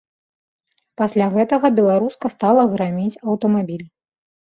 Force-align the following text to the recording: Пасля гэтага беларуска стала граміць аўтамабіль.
Пасля 1.01 1.27
гэтага 1.35 1.69
беларуска 1.79 2.31
стала 2.35 2.63
граміць 2.73 3.21
аўтамабіль. 3.29 3.85